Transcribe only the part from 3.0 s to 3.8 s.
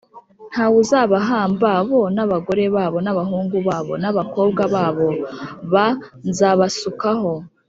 n abahungu